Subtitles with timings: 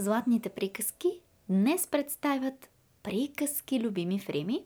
[0.00, 2.68] Златните приказки днес представят
[3.02, 4.64] Приказки любими в Рими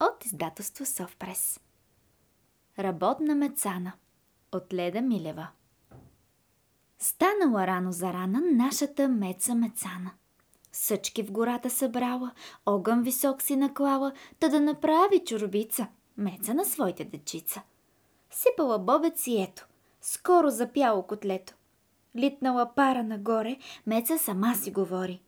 [0.00, 1.60] от издателство Совпрес.
[2.78, 3.92] Работна мецана
[4.52, 5.48] от Леда Милева
[6.98, 10.10] Станала рано за рана нашата меца мецана.
[10.72, 12.30] Съчки в гората събрала,
[12.66, 17.62] огън висок си наклала, та да направи чорбица, меца на своите дечица.
[18.30, 19.66] Сипала бобец и ето,
[20.00, 21.55] скоро запяло котлето.
[22.16, 25.20] Литнала пара нагоре, меца сама си говори.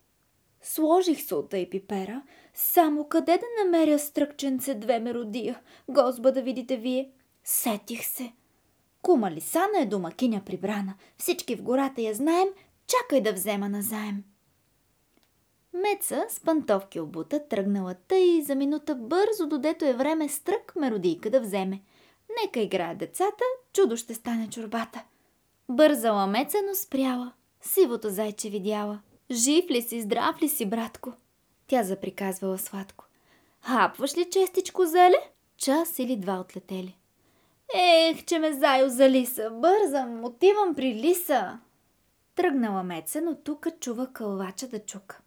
[0.63, 2.23] Сложих солта и пипера,
[2.55, 7.11] само къде да намеря стръкченце две меродия, гозба да видите вие.
[7.45, 8.33] Сетих се.
[9.03, 12.49] Кума Лисана е домакиня прибрана, всички в гората я знаем,
[12.87, 14.25] чакай да взема назаем.
[15.73, 21.41] Меца с пантовки обута тръгнала тъй за минута бързо, додето е време стрък меродийка да
[21.41, 21.83] вземе.
[22.45, 25.05] Нека играят децата, чудо ще стане чорбата.
[25.71, 27.33] Бързала меца, но спряла.
[27.61, 29.01] Сивото зайче видяла.
[29.31, 31.13] Жив ли си, здрав ли си, братко?
[31.67, 33.05] Тя заприказвала сладко.
[33.61, 35.31] Хапваш ли честичко зеле?
[35.57, 36.97] Час или два отлетели.
[37.75, 39.51] Ех, че ме зайо за лиса.
[39.51, 41.59] Бързам, отивам при лиса.
[42.35, 45.21] Тръгнала меца, но тук чува кълвача да чука.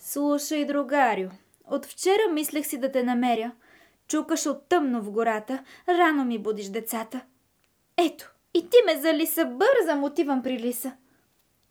[0.00, 1.28] Слушай, другарю,
[1.64, 3.52] от вчера мислех си да те намеря.
[4.08, 7.20] Чукаш от тъмно в гората, рано ми будиш децата.
[7.96, 10.92] Ето, и ти ме за лиса, бързам, отивам при лиса.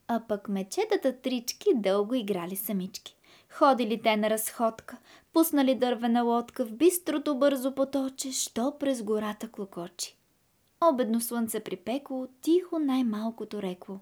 [0.07, 3.15] А пък мечетата трички дълго играли самички.
[3.49, 4.97] Ходили те на разходка,
[5.33, 10.17] пуснали дървена лодка в бистрото бързо поточе, що през гората клокочи.
[10.83, 13.99] Обедно слънце припекло, тихо най-малкото рекло.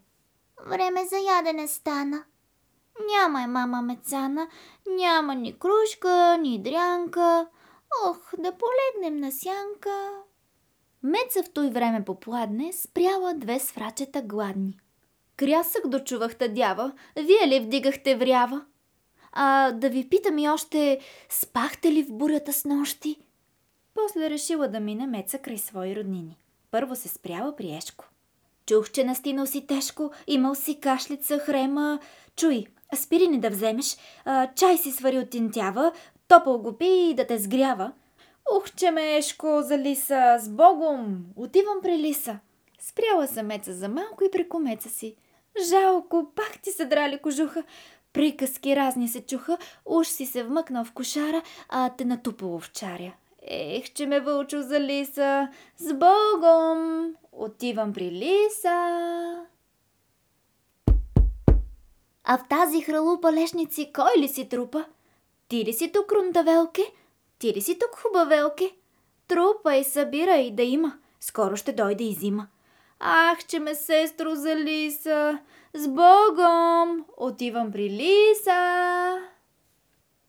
[0.68, 2.24] Време за ядене стана.
[3.08, 4.48] Няма е мама мецана,
[4.88, 7.48] няма ни кружка, ни дрянка.
[8.06, 10.24] Ох, да полегнем на сянка.
[11.04, 14.80] Меца в той време попладне спряла две сврачета гладни–
[15.40, 18.66] Крясък дочувах дява, вие ли вдигахте врява?
[19.32, 23.16] А да ви питам и още, спахте ли в бурята с нощи?
[23.94, 26.38] После решила да мине меца край свои роднини.
[26.72, 28.06] Първо се спряла при Ешко.
[28.66, 32.00] Чух, че настинал си тежко, имал си кашлица, хрема.
[32.36, 35.92] Чуй, аспирини да вземеш, а, чай си свари от тинтява,
[36.28, 37.92] топъл го пи и да те сгрява.
[38.58, 42.40] Ух, че ме Ешко за лиса, с Богом, отивам при лиса.
[42.80, 45.16] Спряла съм меца за малко и при комеца си.
[45.70, 47.64] Жалко, пак ти се драли кожуха.
[48.14, 53.14] Приказки разни се чуха, уж си се вмъкнал в кошара, а те натупало чаря.
[53.42, 59.46] Ех, че ме вълчо за лиса, с Богом, отивам при лиса.
[62.24, 64.86] А в тази хралупа лешници кой ли си трупа?
[65.48, 66.92] Ти ли си тук, рундавелке?
[67.40, 68.76] Ти ли си тук, хубавелке?
[69.28, 72.48] Трупа и събирай да има, скоро ще дойде и зима.
[73.00, 75.40] Ах, че ме сестро за Лиса!
[75.74, 77.06] С Богом!
[77.18, 79.18] Отивам при Лиса!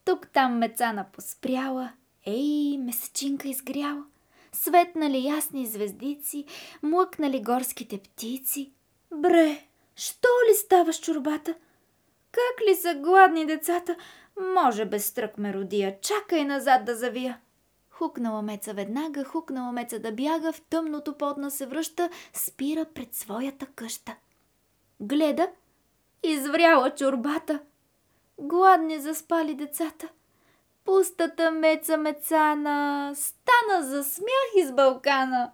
[0.05, 1.93] Тук-там мецана поспряла,
[2.27, 4.05] ей, месечинка изгряла.
[4.53, 6.45] Светнали ясни звездици,
[6.83, 8.73] млъкнали горските птици.
[9.15, 9.63] Бре,
[9.97, 11.55] що ли ставаш чурбата?
[12.33, 13.97] Как ли са гладни децата?
[14.41, 17.41] Може без стрък ме родия, чакай назад да завия.
[17.91, 23.67] Хукнала меца веднага, хукнала меца да бяга, в тъмното подна се връща, спира пред своята
[23.67, 24.17] къща.
[25.01, 25.49] Гледа,
[26.23, 27.61] извряла чорбата.
[28.39, 30.09] Гладни заспали децата.
[30.85, 35.51] Пустата меца мецана стана за смях из Балкана.